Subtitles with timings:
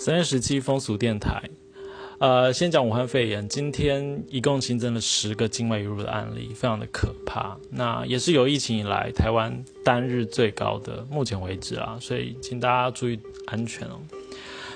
[0.00, 1.42] 三月十七风俗电台，
[2.20, 7.58] 呃，先讲武汉肺炎，今天一共新增了十个境外移入的案例，非常的可怕。
[7.68, 14.00] 那也是有疫情以来台湾单日最高的，目前为止啊，所以请大家注意安全哦。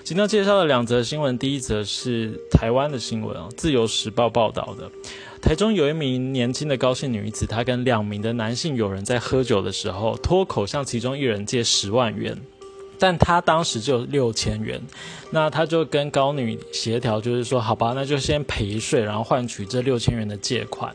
[0.02, 4.90] 今天介绍的两则新闻，第一则是台湾的新闻哦，《自由时报》报道的，
[5.40, 12.36] 台中有一名年轻的高姓女子，她跟两名的男性友人在喝酒的时候，脱口向其中一人借十万元。
[13.04, 14.80] 但他当时就六千元，
[15.30, 20.90] 那他就跟高女协调，就是说，好吧，那就先赔税，然后换取这六千元的借款。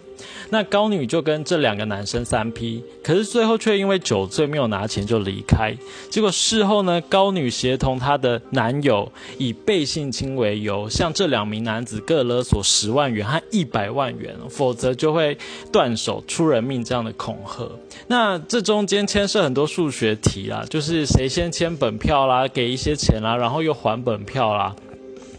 [0.50, 5.76] 那高女就跟这两个男生三 P，可是最后却因为酒醉没有拿钱就离开。
[6.10, 15.38] 结果事后呢，高女协同她的男友以被性侵为由，向这两名男子各勒索十万元和一百万元，否则就会
[15.72, 17.70] 断手出人命这样的恐吓。
[18.08, 24.76] 那这中间牵涉很多数学题啊，就是谁先签本票啦，给一些钱啦，然后又还本票啦。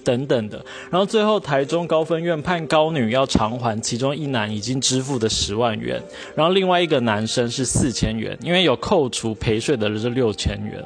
[0.05, 6.03] 等等的，然后最后台中高分院判高女要偿还其中一男已经支付的十万元，
[6.35, 10.85] 然后另外一个男生是四千元，因为有扣除陪睡的这六千元。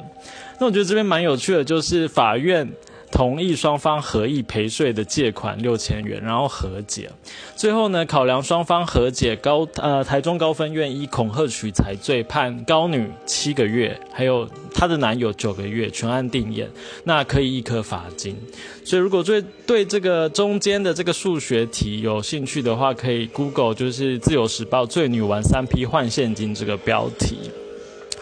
[0.59, 2.67] 那我觉得这边蛮有趣的，就是法院。
[3.15, 7.09] 同意双方合意赔税的借款六千元，然后和解。
[7.55, 16.69] 最后呢，考量双方和解，高呃台中高分院依恐吓取财罪判高女七个月，还有她的男友九个月，全案定验，
[17.05, 18.35] 那可以一颗罚金。
[18.83, 27.49] 所以如果对对这个中间的这个数学题有兴趣的话，可以 Google 就是自由时报醉女玩三 P 换现金这个标题。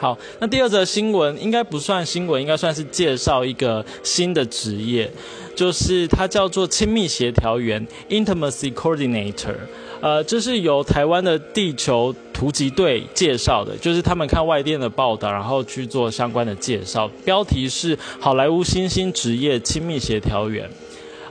[0.04, 5.10] 好，那第二则新闻应该不算新闻，应该算是介绍一个新的职业，
[5.56, 9.56] 就是它叫做亲密协调员 （Intimacy Coordinator）。
[10.02, 17.10] 呃，这是由台湾的地球突击队介绍的，就是他们看外电的报道，然后去做相关的介绍。
[17.24, 20.70] 标题是“好莱坞新兴职业亲密协调员”。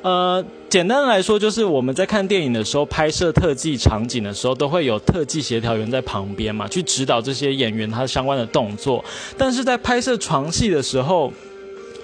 [0.03, 9.05] 呃，简单来说，就是我们在看电影的时候，拍摄特技场景的时候，都会有特技协调员在旁边嘛，去指导这些演员他相关的动作。
[9.39, 11.33] 但是在拍摄床戏的时候，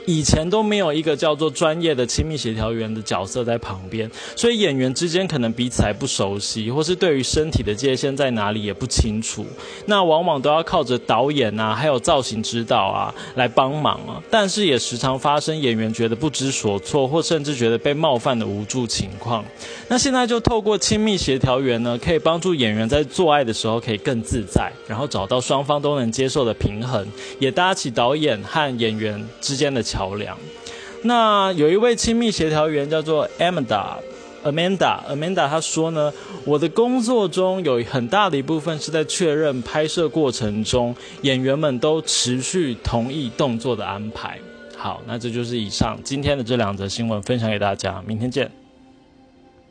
[0.08, 9.44] 以前都没有一个叫做专业的亲密协调员的角色在旁边，所以演员之间可能彼此还不熟悉，或是对于身体的界限在哪里也不清楚。
[9.84, 14.16] 那往往都要靠着导演啊，还有造型指导啊来帮忙啊。
[14.30, 19.44] 但是也时常发生演员觉得不知所措，或甚至觉得被冒犯的无助情况。
[19.88, 27.06] 那现在就透过亲密协调员呢，可以帮助演员在做爱的时候可以更自在，然后找到双方都能接受的平衡，
[27.38, 29.97] 也搭起导演和演员之间的桥。
[29.98, 30.38] 桥梁。
[31.02, 36.12] 那有一位亲密协调员叫做 Amanda，Amanda，Amanda，他说呢，
[36.44, 44.38] 我的工作中有很大的一部分是在确认拍摄过程中演员们都持续同意动作的安排。
[44.76, 48.48] 好，那这就是以上今天的这两则新闻分享给大家，明天见。